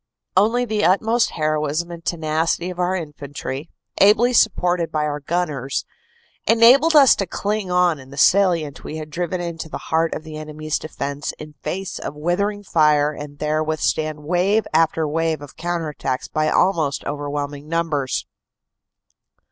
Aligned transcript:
Only 0.35 0.65
the 0.65 0.83
utmost 0.83 1.29
heroism 1.33 1.91
and 1.91 2.03
tenacity 2.03 2.71
of 2.71 2.79
our 2.79 2.95
infantry, 2.95 3.69
ably 3.99 4.33
supported 4.33 4.91
by 4.91 5.03
our 5.05 5.19
CANADA 5.21 5.21
S 5.21 5.29
HUNDRED 5.29 5.67
DAYS 5.67 5.83
gunners, 5.83 5.85
enabled 6.59 6.95
us 6.95 7.15
to 7.17 7.27
cling 7.27 7.69
on 7.69 7.99
in 7.99 8.09
the 8.09 8.17
salient 8.17 8.83
we 8.83 8.97
had 8.97 9.11
driven 9.11 9.39
into 9.39 9.69
the 9.69 9.77
heart 9.77 10.15
of 10.15 10.23
the 10.23 10.37
enemy 10.37 10.65
s 10.65 10.79
defense 10.79 11.33
in 11.37 11.53
face 11.61 11.99
of 11.99 12.15
withering 12.15 12.63
fire 12.63 13.11
and 13.11 13.37
there 13.37 13.63
withstand 13.63 14.23
wave 14.23 14.65
after 14.73 15.07
wave 15.07 15.39
of 15.39 15.55
counter 15.55 15.89
attacks 15.89 16.27
by 16.27 16.49
almost 16.49 17.05
overwhelming 17.05 17.67
numbers. 17.67 18.25